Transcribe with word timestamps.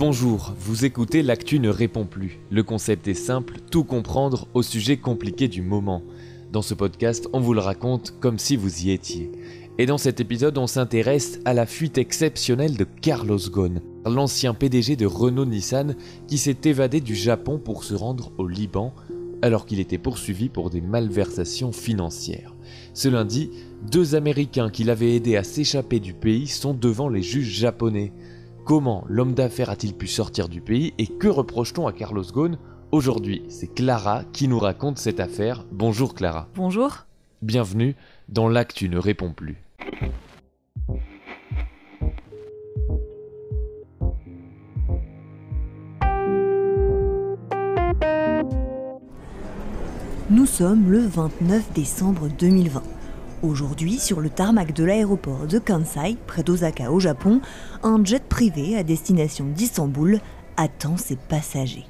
Bonjour, 0.00 0.54
vous 0.58 0.86
écoutez 0.86 1.22
L'actu 1.22 1.58
ne 1.58 1.68
répond 1.68 2.06
plus. 2.06 2.38
Le 2.50 2.62
concept 2.62 3.06
est 3.06 3.12
simple, 3.12 3.56
tout 3.70 3.84
comprendre 3.84 4.48
au 4.54 4.62
sujet 4.62 4.96
compliqué 4.96 5.46
du 5.46 5.60
moment. 5.60 6.02
Dans 6.50 6.62
ce 6.62 6.72
podcast, 6.72 7.28
on 7.34 7.40
vous 7.40 7.52
le 7.52 7.60
raconte 7.60 8.14
comme 8.18 8.38
si 8.38 8.56
vous 8.56 8.86
y 8.86 8.92
étiez. 8.92 9.30
Et 9.76 9.84
dans 9.84 9.98
cet 9.98 10.18
épisode, 10.18 10.56
on 10.56 10.66
s'intéresse 10.66 11.38
à 11.44 11.52
la 11.52 11.66
fuite 11.66 11.98
exceptionnelle 11.98 12.78
de 12.78 12.86
Carlos 13.02 13.36
Ghosn, 13.50 13.82
l'ancien 14.06 14.54
PDG 14.54 14.96
de 14.96 15.04
Renault-Nissan 15.04 15.94
qui 16.26 16.38
s'est 16.38 16.56
évadé 16.64 17.02
du 17.02 17.14
Japon 17.14 17.58
pour 17.62 17.84
se 17.84 17.92
rendre 17.92 18.32
au 18.38 18.48
Liban 18.48 18.94
alors 19.42 19.66
qu'il 19.66 19.80
était 19.80 19.98
poursuivi 19.98 20.48
pour 20.48 20.70
des 20.70 20.80
malversations 20.80 21.72
financières. 21.72 22.54
Ce 22.94 23.08
lundi, 23.08 23.50
deux 23.90 24.14
Américains 24.14 24.70
qui 24.70 24.84
l'avaient 24.84 25.16
aidé 25.16 25.36
à 25.36 25.44
s'échapper 25.44 26.00
du 26.00 26.14
pays 26.14 26.46
sont 26.46 26.72
devant 26.72 27.10
les 27.10 27.22
juges 27.22 27.52
japonais. 27.52 28.14
Comment 28.64 29.04
l'homme 29.08 29.34
d'affaires 29.34 29.70
a-t-il 29.70 29.94
pu 29.94 30.06
sortir 30.06 30.48
du 30.48 30.60
pays 30.60 30.92
et 30.98 31.06
que 31.06 31.28
reproche-t-on 31.28 31.86
à 31.86 31.92
Carlos 31.92 32.22
Ghosn 32.22 32.58
Aujourd'hui, 32.92 33.42
c'est 33.48 33.72
Clara 33.72 34.24
qui 34.32 34.48
nous 34.48 34.58
raconte 34.58 34.98
cette 34.98 35.20
affaire. 35.20 35.64
Bonjour 35.72 36.14
Clara. 36.14 36.48
Bonjour. 36.54 37.06
Bienvenue 37.42 37.96
dans 38.28 38.48
L'actu 38.48 38.88
ne 38.88 38.98
répond 38.98 39.32
plus. 39.32 39.62
Nous 50.30 50.46
sommes 50.46 50.90
le 50.90 51.00
29 51.00 51.72
décembre 51.72 52.28
2020. 52.38 52.99
Aujourd'hui, 53.42 53.98
sur 53.98 54.20
le 54.20 54.28
tarmac 54.28 54.74
de 54.74 54.84
l'aéroport 54.84 55.46
de 55.46 55.58
Kansai, 55.58 56.18
près 56.26 56.42
d'Osaka 56.42 56.92
au 56.92 57.00
Japon, 57.00 57.40
un 57.82 58.04
jet 58.04 58.22
privé 58.22 58.76
à 58.76 58.82
destination 58.82 59.46
d'Istanbul 59.46 60.20
attend 60.58 60.98
ses 60.98 61.16
passagers. 61.16 61.86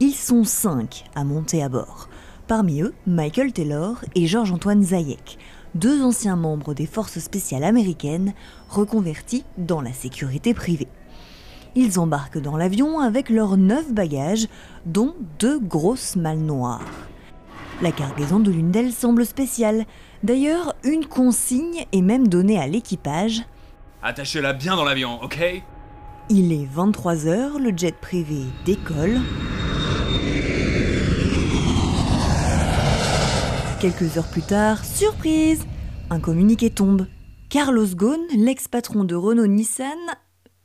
Ils 0.00 0.14
sont 0.14 0.42
cinq 0.42 1.04
à 1.14 1.22
monter 1.22 1.62
à 1.62 1.68
bord. 1.68 2.08
Parmi 2.48 2.82
eux, 2.82 2.92
Michael 3.06 3.52
Taylor 3.52 4.04
et 4.16 4.26
Georges-Antoine 4.26 4.82
Zayek, 4.82 5.38
deux 5.76 6.02
anciens 6.02 6.34
membres 6.34 6.74
des 6.74 6.86
forces 6.86 7.20
spéciales 7.20 7.62
américaines 7.62 8.34
reconvertis 8.68 9.44
dans 9.58 9.82
la 9.82 9.92
sécurité 9.92 10.54
privée. 10.54 10.88
Ils 11.76 12.00
embarquent 12.00 12.42
dans 12.42 12.56
l'avion 12.56 12.98
avec 12.98 13.30
leurs 13.30 13.56
neuf 13.56 13.92
bagages, 13.92 14.48
dont 14.86 15.14
deux 15.38 15.60
grosses 15.60 16.16
malles 16.16 16.40
noires. 16.40 17.09
La 17.82 17.92
cargaison 17.92 18.40
de 18.40 18.50
l'une 18.50 18.70
d'elles 18.70 18.92
semble 18.92 19.24
spéciale. 19.24 19.86
D'ailleurs, 20.22 20.74
une 20.84 21.06
consigne 21.06 21.86
est 21.92 22.02
même 22.02 22.28
donnée 22.28 22.58
à 22.58 22.66
l'équipage. 22.66 23.42
Attachez-la 24.02 24.52
bien 24.52 24.76
dans 24.76 24.84
l'avion, 24.84 25.22
ok? 25.22 25.38
Il 26.28 26.52
est 26.52 26.66
23h, 26.66 27.58
le 27.58 27.72
jet 27.74 27.94
privé 27.98 28.42
décolle. 28.66 29.18
Quelques 33.80 34.18
heures 34.18 34.30
plus 34.30 34.42
tard, 34.42 34.84
surprise 34.84 35.64
Un 36.10 36.20
communiqué 36.20 36.68
tombe. 36.68 37.06
Carlos 37.48 37.86
Ghosn, 37.86 38.20
l'ex-patron 38.36 39.04
de 39.04 39.14
Renault-Nissan, 39.14 39.98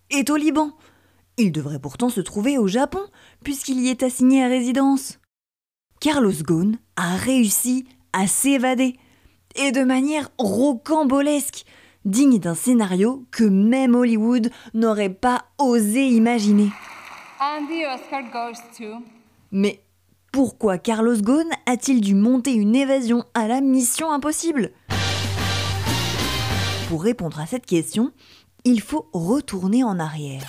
est 0.10 0.30
au 0.30 0.36
Liban. 0.36 0.72
Il 1.38 1.54
devrait 1.54 1.80
pourtant 1.80 2.10
se 2.10 2.20
trouver 2.20 2.58
au 2.58 2.68
Japon, 2.68 3.00
puisqu'il 3.42 3.80
y 3.80 3.88
est 3.88 4.04
assigné 4.04 4.44
à 4.44 4.50
résidence. 4.50 5.18
Carlos 6.00 6.34
Ghosn 6.44 6.78
a 6.96 7.16
réussi 7.16 7.86
à 8.14 8.28
s'évader, 8.28 8.96
et 9.56 9.72
de 9.72 9.84
manière 9.84 10.30
rocambolesque, 10.38 11.66
digne 12.04 12.40
d'un 12.40 12.56
scénario 12.56 13.26
que 13.32 13.44
même 13.44 13.96
Hollywood 13.96 14.52
n'aurait 14.74 15.10
pas 15.10 15.46
osé 15.58 16.08
imaginer. 16.08 16.70
Mais 19.52 19.82
pourquoi 20.32 20.78
Carlos 20.78 21.18
Ghosn 21.18 21.50
a-t-il 21.66 22.02
dû 22.02 22.14
monter 22.14 22.54
une 22.54 22.76
évasion 22.76 23.24
à 23.34 23.48
la 23.48 23.62
mission 23.62 24.12
impossible? 24.12 24.72
Pour 26.90 27.04
répondre 27.04 27.40
à 27.40 27.46
cette 27.46 27.66
question, 27.66 28.12
il 28.64 28.82
faut 28.82 29.08
retourner 29.14 29.84
en 29.84 30.00
arrière. 30.00 30.46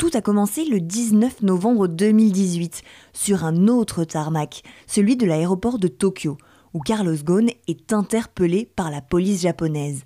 Tout 0.00 0.10
a 0.14 0.22
commencé 0.22 0.64
le 0.64 0.80
19 0.80 1.42
novembre 1.42 1.86
2018 1.86 2.80
sur 3.12 3.44
un 3.44 3.68
autre 3.68 4.04
tarmac, 4.04 4.62
celui 4.86 5.14
de 5.14 5.26
l'aéroport 5.26 5.78
de 5.78 5.88
Tokyo, 5.88 6.38
où 6.72 6.80
Carlos 6.80 7.16
Ghosn 7.22 7.50
est 7.68 7.92
interpellé 7.92 8.64
par 8.64 8.90
la 8.90 9.02
police 9.02 9.42
japonaise. 9.42 10.04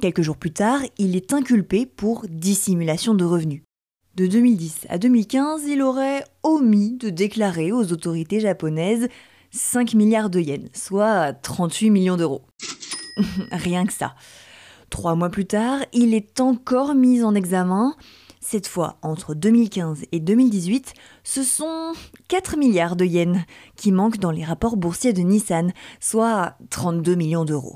Quelques 0.00 0.22
jours 0.22 0.38
plus 0.38 0.54
tard, 0.54 0.80
il 0.96 1.14
est 1.14 1.34
inculpé 1.34 1.84
pour 1.84 2.24
dissimulation 2.26 3.14
de 3.14 3.26
revenus. 3.26 3.64
De 4.16 4.26
2010 4.26 4.86
à 4.88 4.96
2015, 4.96 5.64
il 5.66 5.82
aurait 5.82 6.24
omis 6.42 6.96
de 6.96 7.10
déclarer 7.10 7.70
aux 7.70 7.92
autorités 7.92 8.40
japonaises 8.40 9.08
5 9.50 9.92
milliards 9.92 10.30
de 10.30 10.40
yens, 10.40 10.70
soit 10.72 11.34
38 11.34 11.90
millions 11.90 12.16
d'euros. 12.16 12.46
Rien 13.52 13.84
que 13.84 13.92
ça. 13.92 14.14
Trois 14.88 15.16
mois 15.16 15.28
plus 15.28 15.44
tard, 15.44 15.80
il 15.92 16.14
est 16.14 16.40
encore 16.40 16.94
mis 16.94 17.22
en 17.22 17.34
examen. 17.34 17.94
Cette 18.40 18.68
fois, 18.68 18.98
entre 19.02 19.34
2015 19.34 20.04
et 20.12 20.20
2018, 20.20 20.94
ce 21.24 21.42
sont 21.42 21.92
4 22.28 22.56
milliards 22.56 22.96
de 22.96 23.04
yens 23.04 23.38
qui 23.76 23.92
manquent 23.92 24.18
dans 24.18 24.30
les 24.30 24.44
rapports 24.44 24.76
boursiers 24.76 25.12
de 25.12 25.22
Nissan, 25.22 25.72
soit 26.00 26.56
32 26.70 27.14
millions 27.14 27.44
d'euros. 27.44 27.74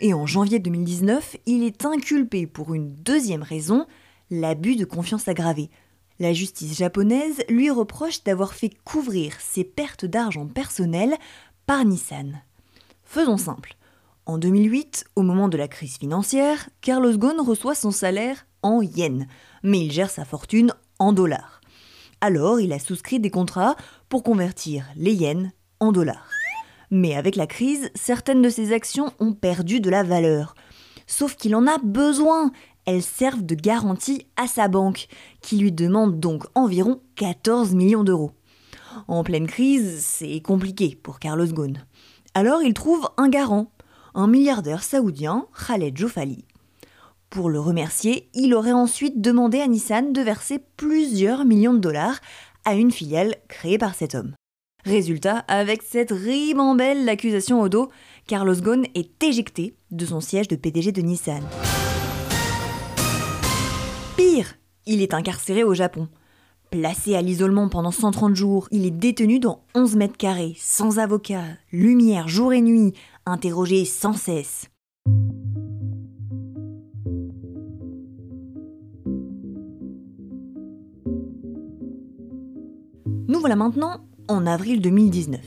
Et 0.00 0.14
en 0.14 0.26
janvier 0.26 0.58
2019, 0.58 1.36
il 1.46 1.62
est 1.62 1.84
inculpé 1.84 2.46
pour 2.46 2.72
une 2.74 2.94
deuxième 2.94 3.42
raison, 3.42 3.86
l'abus 4.30 4.76
de 4.76 4.86
confiance 4.86 5.28
aggravé. 5.28 5.70
La 6.18 6.32
justice 6.32 6.76
japonaise 6.76 7.42
lui 7.48 7.70
reproche 7.70 8.24
d'avoir 8.24 8.54
fait 8.54 8.70
couvrir 8.84 9.34
ses 9.40 9.64
pertes 9.64 10.06
d'argent 10.06 10.46
personnelles 10.46 11.16
par 11.66 11.84
Nissan. 11.84 12.42
Faisons 13.04 13.36
simple. 13.36 13.76
En 14.24 14.38
2008, 14.38 15.04
au 15.16 15.22
moment 15.22 15.48
de 15.48 15.56
la 15.56 15.68
crise 15.68 15.96
financière, 15.96 16.68
Carlos 16.80 17.16
Ghosn 17.16 17.40
reçoit 17.40 17.74
son 17.74 17.90
salaire 17.90 18.46
en 18.62 18.82
yens, 18.82 19.26
mais 19.62 19.80
il 19.80 19.92
gère 19.92 20.10
sa 20.10 20.24
fortune 20.24 20.72
en 20.98 21.12
dollars. 21.12 21.60
Alors, 22.20 22.60
il 22.60 22.72
a 22.72 22.78
souscrit 22.78 23.20
des 23.20 23.30
contrats 23.30 23.76
pour 24.08 24.22
convertir 24.22 24.84
les 24.96 25.14
yens 25.14 25.50
en 25.80 25.92
dollars. 25.92 26.28
Mais 26.90 27.14
avec 27.14 27.36
la 27.36 27.46
crise, 27.46 27.90
certaines 27.94 28.42
de 28.42 28.50
ses 28.50 28.72
actions 28.72 29.12
ont 29.20 29.32
perdu 29.32 29.80
de 29.80 29.90
la 29.90 30.02
valeur. 30.02 30.54
Sauf 31.06 31.36
qu'il 31.36 31.54
en 31.54 31.66
a 31.66 31.78
besoin. 31.78 32.52
Elles 32.86 33.02
servent 33.02 33.44
de 33.44 33.54
garantie 33.54 34.26
à 34.36 34.46
sa 34.46 34.68
banque, 34.68 35.06
qui 35.40 35.58
lui 35.58 35.70
demande 35.70 36.18
donc 36.18 36.44
environ 36.54 37.00
14 37.16 37.74
millions 37.74 38.04
d'euros. 38.04 38.32
En 39.06 39.22
pleine 39.22 39.46
crise, 39.46 40.00
c'est 40.00 40.40
compliqué 40.40 40.98
pour 41.00 41.18
Carlos 41.18 41.46
Ghosn. 41.46 41.84
Alors 42.34 42.62
il 42.62 42.74
trouve 42.74 43.08
un 43.16 43.28
garant, 43.28 43.70
un 44.14 44.26
milliardaire 44.26 44.82
saoudien, 44.82 45.46
Khaled 45.66 45.96
Jofali. 45.96 46.44
Pour 47.30 47.48
le 47.48 47.60
remercier, 47.60 48.28
il 48.34 48.54
aurait 48.54 48.72
ensuite 48.72 49.20
demandé 49.20 49.60
à 49.60 49.68
Nissan 49.68 50.12
de 50.12 50.20
verser 50.20 50.58
plusieurs 50.76 51.44
millions 51.44 51.72
de 51.72 51.78
dollars 51.78 52.18
à 52.64 52.74
une 52.74 52.90
filiale 52.90 53.36
créée 53.46 53.78
par 53.78 53.94
cet 53.94 54.16
homme. 54.16 54.34
Résultat, 54.84 55.44
avec 55.46 55.82
cette 55.82 56.10
ribambelle 56.10 57.06
d'accusation 57.06 57.60
au 57.60 57.68
dos, 57.68 57.88
Carlos 58.26 58.56
Ghosn 58.56 58.84
est 58.96 59.22
éjecté 59.22 59.76
de 59.92 60.04
son 60.06 60.20
siège 60.20 60.48
de 60.48 60.56
PDG 60.56 60.90
de 60.90 61.02
Nissan. 61.02 61.44
Pire, 64.16 64.56
il 64.86 65.00
est 65.00 65.14
incarcéré 65.14 65.62
au 65.62 65.72
Japon. 65.72 66.08
Placé 66.72 67.14
à 67.14 67.22
l'isolement 67.22 67.68
pendant 67.68 67.92
130 67.92 68.34
jours, 68.34 68.66
il 68.72 68.84
est 68.86 68.90
détenu 68.90 69.38
dans 69.38 69.62
11 69.76 69.94
mètres 69.94 70.16
carrés, 70.16 70.56
sans 70.58 70.98
avocat, 70.98 71.44
lumière 71.70 72.26
jour 72.26 72.52
et 72.52 72.60
nuit, 72.60 72.92
interrogé 73.24 73.84
sans 73.84 74.14
cesse. 74.14 74.68
Nous 83.30 83.38
voilà 83.38 83.54
maintenant 83.54 84.00
en 84.26 84.44
avril 84.44 84.80
2019. 84.80 85.40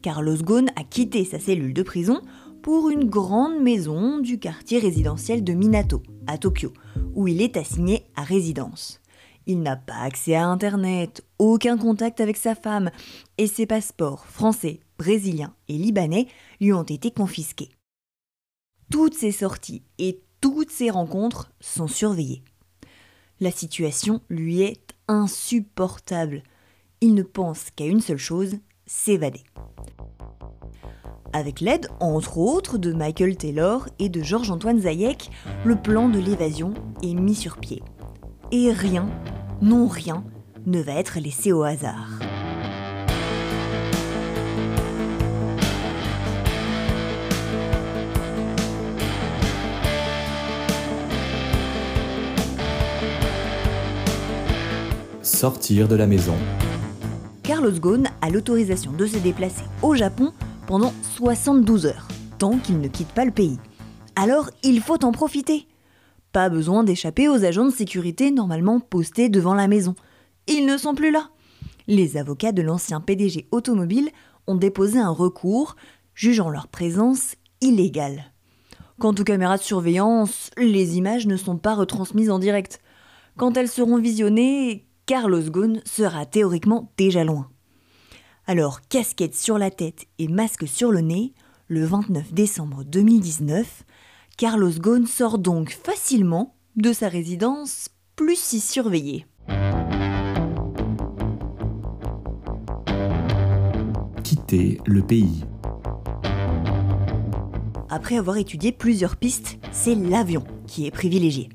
Carlos 0.00 0.38
Ghosn 0.38 0.70
a 0.74 0.84
quitté 0.84 1.26
sa 1.26 1.38
cellule 1.38 1.74
de 1.74 1.82
prison 1.82 2.22
pour 2.62 2.88
une 2.88 3.10
grande 3.10 3.60
maison 3.60 4.20
du 4.20 4.38
quartier 4.38 4.78
résidentiel 4.78 5.44
de 5.44 5.52
Minato, 5.52 6.02
à 6.26 6.38
Tokyo, 6.38 6.72
où 7.14 7.28
il 7.28 7.42
est 7.42 7.58
assigné 7.58 8.06
à 8.16 8.22
résidence. 8.22 9.02
Il 9.44 9.60
n'a 9.60 9.76
pas 9.76 9.98
accès 9.98 10.34
à 10.34 10.46
Internet, 10.46 11.22
aucun 11.38 11.76
contact 11.76 12.22
avec 12.22 12.38
sa 12.38 12.54
femme, 12.54 12.90
et 13.36 13.46
ses 13.46 13.66
passeports 13.66 14.24
français, 14.24 14.80
brésiliens 14.96 15.54
et 15.68 15.74
libanais 15.74 16.26
lui 16.58 16.72
ont 16.72 16.84
été 16.84 17.10
confisqués. 17.10 17.68
Toutes 18.90 19.14
ses 19.14 19.32
sorties 19.32 19.82
et 19.98 20.22
toutes 20.40 20.70
ses 20.70 20.88
rencontres 20.88 21.52
sont 21.60 21.86
surveillées. 21.86 22.42
La 23.40 23.50
situation 23.50 24.22
lui 24.30 24.62
est 24.62 24.94
insupportable. 25.06 26.44
Il 27.02 27.14
ne 27.14 27.22
pense 27.22 27.70
qu'à 27.74 27.86
une 27.86 28.02
seule 28.02 28.18
chose, 28.18 28.56
s'évader. 28.84 29.42
Avec 31.32 31.60
l'aide, 31.60 31.88
entre 31.98 32.36
autres, 32.36 32.76
de 32.76 32.92
Michael 32.92 33.38
Taylor 33.38 33.88
et 33.98 34.10
de 34.10 34.20
Georges-Antoine 34.20 34.80
Zayek, 34.80 35.30
le 35.64 35.76
plan 35.76 36.10
de 36.10 36.18
l'évasion 36.18 36.74
est 37.02 37.14
mis 37.14 37.34
sur 37.34 37.56
pied. 37.56 37.82
Et 38.52 38.70
rien, 38.70 39.08
non 39.62 39.88
rien, 39.88 40.24
ne 40.66 40.82
va 40.82 40.92
être 40.92 41.20
laissé 41.20 41.52
au 41.52 41.62
hasard. 41.62 42.18
Sortir 55.22 55.88
de 55.88 55.94
la 55.94 56.06
maison. 56.06 56.36
Carlos 57.60 57.78
Ghosn 57.78 58.08
a 58.22 58.30
l'autorisation 58.30 58.90
de 58.90 59.04
se 59.04 59.18
déplacer 59.18 59.64
au 59.82 59.94
Japon 59.94 60.32
pendant 60.66 60.94
72 61.14 61.84
heures, 61.84 62.08
tant 62.38 62.56
qu'il 62.56 62.80
ne 62.80 62.88
quitte 62.88 63.12
pas 63.12 63.26
le 63.26 63.32
pays. 63.32 63.58
Alors 64.16 64.48
il 64.62 64.80
faut 64.80 65.04
en 65.04 65.12
profiter. 65.12 65.68
Pas 66.32 66.48
besoin 66.48 66.84
d'échapper 66.84 67.28
aux 67.28 67.44
agents 67.44 67.66
de 67.66 67.70
sécurité 67.70 68.30
normalement 68.30 68.80
postés 68.80 69.28
devant 69.28 69.52
la 69.52 69.68
maison. 69.68 69.94
Ils 70.46 70.64
ne 70.64 70.78
sont 70.78 70.94
plus 70.94 71.10
là. 71.10 71.28
Les 71.86 72.16
avocats 72.16 72.52
de 72.52 72.62
l'ancien 72.62 73.02
PDG 73.02 73.46
automobile 73.52 74.08
ont 74.46 74.56
déposé 74.56 74.98
un 74.98 75.10
recours 75.10 75.76
jugeant 76.14 76.48
leur 76.48 76.66
présence 76.66 77.34
illégale. 77.60 78.32
Quant 78.98 79.10
aux 79.12 79.24
caméras 79.24 79.58
de 79.58 79.62
surveillance, 79.62 80.50
les 80.56 80.96
images 80.96 81.26
ne 81.26 81.36
sont 81.36 81.58
pas 81.58 81.74
retransmises 81.74 82.30
en 82.30 82.38
direct. 82.38 82.80
Quand 83.36 83.54
elles 83.58 83.68
seront 83.68 83.98
visionnées, 83.98 84.86
Carlos 85.10 85.50
Ghosn 85.50 85.82
sera 85.84 86.24
théoriquement 86.24 86.92
déjà 86.96 87.24
loin. 87.24 87.50
Alors, 88.46 88.80
casquette 88.82 89.34
sur 89.34 89.58
la 89.58 89.72
tête 89.72 90.06
et 90.20 90.28
masque 90.28 90.68
sur 90.68 90.92
le 90.92 91.00
nez, 91.00 91.34
le 91.66 91.84
29 91.84 92.32
décembre 92.32 92.84
2019, 92.84 93.82
Carlos 94.36 94.70
Ghosn 94.70 95.06
sort 95.06 95.40
donc 95.40 95.70
facilement 95.70 96.54
de 96.76 96.92
sa 96.92 97.08
résidence 97.08 97.88
plus 98.14 98.38
si 98.38 98.60
surveillée. 98.60 99.26
Quitter 104.22 104.80
le 104.86 105.02
pays. 105.02 105.44
Après 107.88 108.16
avoir 108.16 108.36
étudié 108.36 108.70
plusieurs 108.70 109.16
pistes, 109.16 109.58
c'est 109.72 109.96
l'avion 109.96 110.44
qui 110.68 110.86
est 110.86 110.92
privilégié. 110.92 111.48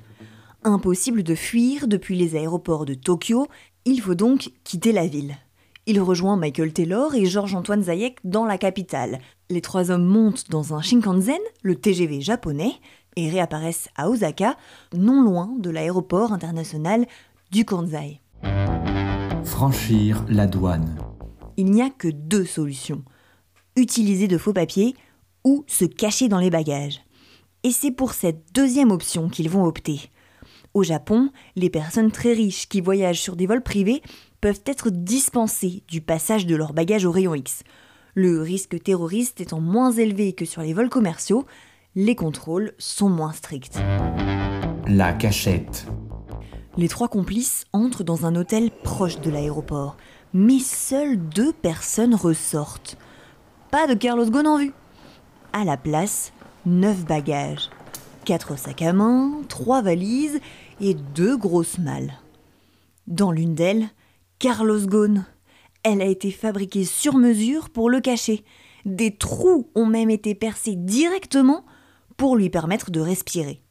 Impossible 0.67 1.21
de 1.21 1.35
fuir 1.35 1.87
depuis 1.87 2.17
les 2.17 2.35
aéroports 2.35 2.85
de 2.85 2.95
Tokyo, 2.95 3.47
il 3.85 4.01
faut 4.01 4.15
donc 4.15 4.51
quitter 4.63 4.91
la 4.91 5.05
ville. 5.05 5.37
Il 5.85 6.01
rejoint 6.01 6.37
Michael 6.37 6.73
Taylor 6.73 7.13
et 7.13 7.27
Georges-Antoine 7.27 7.83
Zayek 7.83 8.17
dans 8.23 8.45
la 8.45 8.57
capitale. 8.57 9.19
Les 9.51 9.61
trois 9.61 9.91
hommes 9.91 10.07
montent 10.07 10.49
dans 10.49 10.73
un 10.73 10.81
Shinkansen, 10.81 11.37
le 11.61 11.75
TGV 11.75 12.19
japonais, 12.19 12.71
et 13.15 13.29
réapparaissent 13.29 13.89
à 13.95 14.09
Osaka, 14.09 14.57
non 14.91 15.21
loin 15.21 15.53
de 15.59 15.69
l'aéroport 15.69 16.33
international 16.33 17.05
du 17.51 17.63
Kansai. 17.63 18.19
Franchir 19.43 20.25
la 20.27 20.47
douane. 20.47 20.97
Il 21.57 21.69
n'y 21.69 21.83
a 21.83 21.91
que 21.91 22.07
deux 22.07 22.45
solutions. 22.45 23.03
Utiliser 23.75 24.27
de 24.27 24.39
faux 24.39 24.53
papiers 24.53 24.95
ou 25.43 25.63
se 25.67 25.85
cacher 25.85 26.27
dans 26.27 26.39
les 26.39 26.49
bagages. 26.49 27.01
Et 27.61 27.71
c'est 27.71 27.91
pour 27.91 28.13
cette 28.13 28.51
deuxième 28.51 28.89
option 28.89 29.29
qu'ils 29.29 29.51
vont 29.51 29.65
opter. 29.65 30.09
Au 30.75 30.83
Japon, 30.83 31.29
les 31.55 31.69
personnes 31.69 32.11
très 32.11 32.33
riches 32.33 32.67
qui 32.67 32.81
voyagent 32.81 33.21
sur 33.21 33.37
des 33.37 33.47
vols 33.47 33.63
privés 33.63 34.01
peuvent 34.41 34.59
être 34.65 34.89
dispensées 34.89 35.83
du 35.87 36.01
passage 36.01 36.45
de 36.45 36.53
leurs 36.53 36.73
bagages 36.73 37.05
au 37.05 37.11
rayon 37.11 37.33
X. 37.33 37.63
Le 38.13 38.41
risque 38.41 38.83
terroriste 38.83 39.39
étant 39.39 39.61
moins 39.61 39.93
élevé 39.93 40.33
que 40.33 40.43
sur 40.43 40.61
les 40.61 40.73
vols 40.73 40.89
commerciaux, 40.89 41.45
les 41.95 42.13
contrôles 42.13 42.73
sont 42.77 43.07
moins 43.07 43.31
stricts. 43.31 43.77
La 44.85 45.13
cachette. 45.13 45.87
Les 46.75 46.89
trois 46.89 47.07
complices 47.07 47.63
entrent 47.71 48.03
dans 48.03 48.25
un 48.25 48.35
hôtel 48.35 48.69
proche 48.83 49.21
de 49.21 49.31
l'aéroport, 49.31 49.95
mais 50.33 50.59
seules 50.59 51.17
deux 51.17 51.53
personnes 51.53 52.15
ressortent. 52.15 52.97
Pas 53.71 53.87
de 53.87 53.93
Carlos 53.93 54.29
Ghosn 54.29 54.45
en 54.45 54.57
vue. 54.57 54.73
À 55.53 55.63
la 55.63 55.77
place, 55.77 56.33
neuf 56.65 57.05
bagages, 57.05 57.69
quatre 58.25 58.57
sacs 58.57 58.81
à 58.81 58.91
main, 58.91 59.31
trois 59.47 59.81
valises 59.81 60.41
et 60.81 60.93
deux 60.93 61.37
grosses 61.37 61.77
malles. 61.77 62.13
Dans 63.07 63.31
l'une 63.31 63.55
d'elles, 63.55 63.89
Carlos 64.39 64.85
Ghosn. 64.85 65.25
Elle 65.83 66.01
a 66.01 66.05
été 66.05 66.31
fabriquée 66.31 66.83
sur 66.83 67.15
mesure 67.15 67.69
pour 67.69 67.89
le 67.89 68.01
cacher. 68.01 68.43
Des 68.85 69.15
trous 69.15 69.69
ont 69.75 69.85
même 69.85 70.09
été 70.09 70.33
percés 70.33 70.75
directement 70.75 71.65
pour 72.17 72.35
lui 72.35 72.49
permettre 72.49 72.91
de 72.91 72.99
respirer. 72.99 73.61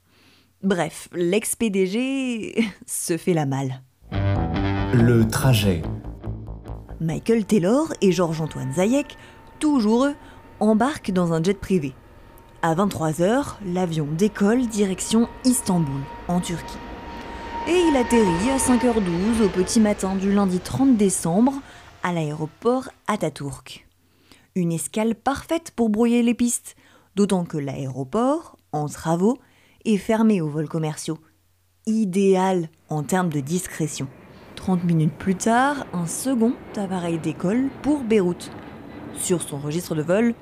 Bref, 0.62 1.08
l'ex-PDG 1.12 2.54
se 2.86 3.16
fait 3.16 3.34
la 3.34 3.46
malle. 3.46 3.82
Le 4.12 5.26
trajet. 5.26 5.82
Michael 7.00 7.44
Taylor 7.44 7.92
et 8.00 8.12
Georges-Antoine 8.12 8.72
Zayek, 8.72 9.18
toujours 9.58 10.06
eux, 10.06 10.14
embarquent 10.60 11.10
dans 11.10 11.32
un 11.32 11.42
jet 11.42 11.58
privé. 11.58 11.92
À 12.62 12.74
23h, 12.74 13.56
l'avion 13.66 14.06
décolle 14.16 14.66
direction 14.68 15.28
Istanbul, 15.44 16.00
en 16.28 16.40
Turquie. 16.40 16.78
Et 17.66 17.80
il 17.88 17.96
atterrit 17.96 18.50
à 18.50 18.58
5h12 18.58 19.42
au 19.42 19.48
petit 19.48 19.80
matin 19.80 20.16
du 20.16 20.30
lundi 20.30 20.60
30 20.60 20.98
décembre 20.98 21.54
à 22.02 22.12
l'aéroport 22.12 22.90
Atatürk. 23.06 23.86
Une 24.54 24.70
escale 24.70 25.14
parfaite 25.14 25.70
pour 25.74 25.88
brouiller 25.88 26.22
les 26.22 26.34
pistes, 26.34 26.76
d'autant 27.16 27.46
que 27.46 27.56
l'aéroport, 27.56 28.58
en 28.72 28.86
travaux, 28.86 29.38
est 29.86 29.96
fermé 29.96 30.42
aux 30.42 30.48
vols 30.50 30.68
commerciaux. 30.68 31.18
Idéal 31.86 32.68
en 32.90 33.02
termes 33.02 33.30
de 33.30 33.40
discrétion. 33.40 34.08
30 34.56 34.84
minutes 34.84 35.16
plus 35.16 35.36
tard, 35.36 35.86
un 35.94 36.06
second 36.06 36.52
appareil 36.76 37.18
décolle 37.18 37.70
pour 37.80 38.04
Beyrouth. 38.04 38.50
Sur 39.16 39.40
son 39.40 39.56
registre 39.58 39.94
de 39.94 40.02
vol, 40.02 40.34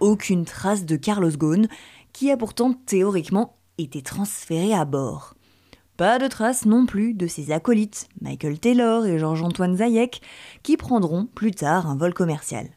aucune 0.00 0.46
trace 0.46 0.86
de 0.86 0.96
Carlos 0.96 1.30
Ghosn, 1.30 1.68
qui 2.14 2.30
a 2.30 2.38
pourtant 2.38 2.72
théoriquement 2.72 3.58
été 3.76 4.00
transféré 4.00 4.72
à 4.72 4.86
bord. 4.86 5.34
Pas 6.00 6.18
de 6.18 6.28
trace 6.28 6.64
non 6.64 6.86
plus 6.86 7.12
de 7.12 7.26
ses 7.26 7.52
acolytes, 7.52 8.08
Michael 8.22 8.58
Taylor 8.58 9.04
et 9.04 9.18
Georges-Antoine 9.18 9.76
Zayek, 9.76 10.22
qui 10.62 10.78
prendront 10.78 11.26
plus 11.26 11.50
tard 11.50 11.86
un 11.86 11.94
vol 11.94 12.14
commercial. 12.14 12.68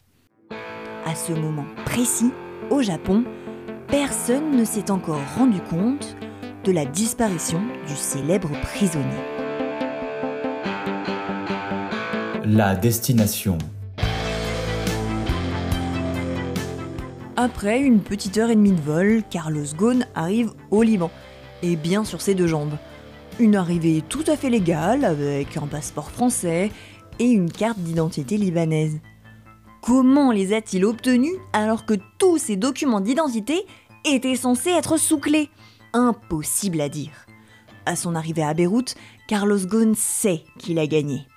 À 1.05 1.15
ce 1.15 1.31
moment 1.31 1.63
précis, 1.85 2.33
au 2.69 2.81
Japon, 2.81 3.23
personne 3.87 4.51
ne 4.57 4.65
s'est 4.65 4.91
encore 4.91 5.21
rendu 5.37 5.61
compte 5.61 6.17
de 6.65 6.73
la 6.73 6.83
disparition 6.83 7.61
du 7.87 7.95
célèbre 7.95 8.49
prisonnier. 8.61 9.05
La 12.43 12.75
destination. 12.75 13.57
Après 17.37 17.79
une 17.79 18.01
petite 18.01 18.37
heure 18.37 18.49
et 18.49 18.55
demie 18.55 18.73
de 18.73 18.81
vol, 18.81 19.23
Carlos 19.29 19.63
Ghosn 19.77 20.05
arrive 20.13 20.51
au 20.71 20.83
Liban, 20.83 21.09
et 21.61 21.77
bien 21.77 22.03
sur 22.03 22.19
ses 22.19 22.35
deux 22.35 22.47
jambes. 22.47 22.75
Une 23.39 23.55
arrivée 23.55 24.03
tout 24.07 24.23
à 24.27 24.37
fait 24.37 24.51
légale, 24.51 25.03
avec 25.03 25.57
un 25.57 25.65
passeport 25.65 26.11
français 26.11 26.71
et 27.17 27.25
une 27.25 27.51
carte 27.51 27.79
d'identité 27.79 28.37
libanaise. 28.37 28.99
Comment 29.81 30.31
les 30.31 30.53
a-t-il 30.53 30.85
obtenus 30.85 31.33
alors 31.51 31.85
que 31.85 31.95
tous 32.19 32.37
ces 32.37 32.55
documents 32.57 33.01
d'identité 33.01 33.65
étaient 34.05 34.35
censés 34.35 34.69
être 34.69 34.97
sous 34.97 35.17
clé? 35.17 35.49
Impossible 35.93 36.79
à 36.79 36.89
dire. 36.89 37.25
À 37.87 37.95
son 37.95 38.15
arrivée 38.15 38.43
à 38.43 38.53
Beyrouth, 38.53 38.95
Carlos 39.27 39.65
Ghosn 39.65 39.95
sait 39.95 40.43
qu'il 40.59 40.77
a 40.77 40.85
gagné. 40.85 41.27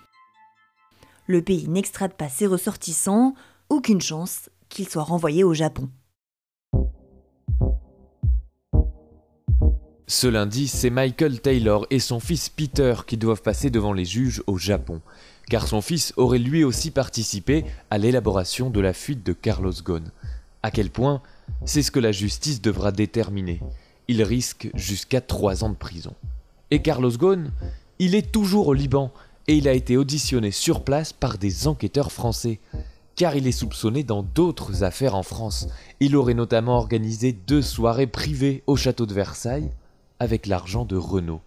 Le 1.27 1.41
pays 1.41 1.67
n'extrade 1.67 2.13
pas 2.13 2.29
ses 2.29 2.47
ressortissants, 2.47 3.35
aucune 3.71 4.03
chance 4.03 4.51
qu'il 4.69 4.89
soit 4.89 5.03
renvoyé 5.03 5.45
au 5.45 5.55
Japon. 5.55 5.89
Ce 10.09 10.29
lundi, 10.29 10.69
c'est 10.69 10.89
Michael 10.89 11.41
Taylor 11.41 11.85
et 11.91 11.99
son 11.99 12.21
fils 12.21 12.49
Peter 12.49 12.95
qui 13.09 13.17
doivent 13.17 13.43
passer 13.43 13.71
devant 13.71 13.93
les 13.93 14.05
juges 14.05 14.41
au 14.47 14.57
Japon, 14.57 15.01
car 15.51 15.67
son 15.67 15.81
fils 15.81 16.13
aurait 16.17 16.39
lui 16.39 16.63
aussi 16.63 16.93
participé 16.93 17.65
à 17.91 17.99
l'élaboration 17.99 18.71
de 18.71 18.79
la 18.79 18.93
fuite 18.93 19.27
de 19.27 19.33
Carlos 19.33 19.73
Ghosn. 19.85 20.13
À 20.63 20.71
quel 20.71 20.91
point 20.91 21.23
C'est 21.65 21.83
ce 21.83 21.91
que 21.91 21.99
la 21.99 22.13
justice 22.13 22.63
devra 22.63 22.93
déterminer. 22.93 23.61
Il 24.07 24.23
risque 24.23 24.71
jusqu'à 24.75 25.21
3 25.21 25.65
ans 25.65 25.71
de 25.71 25.75
prison. 25.75 26.15
Et 26.71 26.83
Carlos 26.83 27.11
Ghosn, 27.11 27.51
il 27.99 28.15
est 28.15 28.31
toujours 28.31 28.69
au 28.69 28.75
Liban 28.75 29.11
et 29.49 29.57
il 29.57 29.67
a 29.67 29.73
été 29.73 29.97
auditionné 29.97 30.53
sur 30.53 30.85
place 30.85 31.13
par 31.13 31.37
des 31.37 31.67
enquêteurs 31.67 32.13
français. 32.13 32.61
Car 33.17 33.35
il 33.35 33.49
est 33.49 33.53
soupçonné 33.53 34.05
dans 34.05 34.23
d'autres 34.23 34.85
affaires 34.85 35.17
en 35.17 35.25
France. 35.25 35.67
Il 35.99 36.15
aurait 36.15 36.35
notamment 36.35 36.77
organisé 36.77 37.33
deux 37.33 37.63
soirées 37.63 38.07
privées 38.07 38.63
au 38.69 38.77
château 38.77 39.05
de 39.05 39.15
Versailles 39.15 39.73
avec 40.19 40.47
l'argent 40.47 40.85
de 40.85 40.97
Renault. 40.97 41.43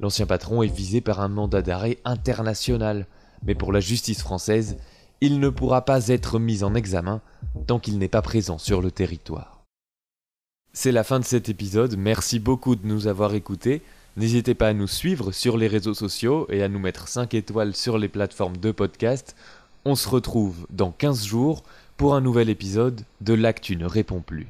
L'ancien 0.00 0.26
patron 0.26 0.62
est 0.62 0.74
visé 0.74 1.00
par 1.00 1.20
un 1.20 1.28
mandat 1.28 1.62
d'arrêt 1.62 1.98
international, 2.04 3.06
mais 3.44 3.54
pour 3.54 3.72
la 3.72 3.80
justice 3.80 4.20
française, 4.20 4.78
il 5.20 5.40
ne 5.40 5.50
pourra 5.50 5.84
pas 5.84 6.08
être 6.08 6.38
mis 6.38 6.64
en 6.64 6.74
examen 6.74 7.20
tant 7.66 7.78
qu'il 7.78 7.98
n'est 7.98 8.08
pas 8.08 8.22
présent 8.22 8.58
sur 8.58 8.80
le 8.80 8.90
territoire. 8.90 9.62
C'est 10.72 10.92
la 10.92 11.04
fin 11.04 11.20
de 11.20 11.24
cet 11.24 11.48
épisode, 11.48 11.96
merci 11.98 12.38
beaucoup 12.38 12.76
de 12.76 12.86
nous 12.86 13.06
avoir 13.08 13.34
écoutés. 13.34 13.82
N'hésitez 14.16 14.54
pas 14.54 14.68
à 14.68 14.72
nous 14.72 14.86
suivre 14.86 15.32
sur 15.32 15.56
les 15.56 15.66
réseaux 15.66 15.94
sociaux 15.94 16.46
et 16.48 16.62
à 16.62 16.68
nous 16.68 16.78
mettre 16.78 17.08
5 17.08 17.34
étoiles 17.34 17.74
sur 17.74 17.98
les 17.98 18.08
plateformes 18.08 18.56
de 18.56 18.70
podcast. 18.70 19.36
On 19.84 19.94
se 19.94 20.08
retrouve 20.08 20.66
dans 20.70 20.92
15 20.92 21.24
jours 21.24 21.62
pour 21.96 22.14
un 22.14 22.20
nouvel 22.20 22.48
épisode 22.48 23.02
de 23.20 23.34
L'actu 23.34 23.76
ne 23.76 23.86
répond 23.86 24.20
plus. 24.20 24.46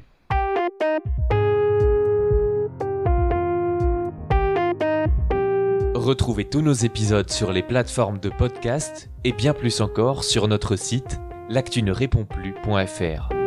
Retrouvez 6.01 6.45
tous 6.45 6.63
nos 6.63 6.73
épisodes 6.73 7.29
sur 7.29 7.51
les 7.51 7.61
plateformes 7.61 8.17
de 8.17 8.29
podcast 8.29 9.11
et 9.23 9.33
bien 9.33 9.53
plus 9.53 9.81
encore 9.81 10.23
sur 10.23 10.47
notre 10.47 10.75
site 10.75 11.19
l'actu 11.47 11.83
plus.fr. 12.25 13.40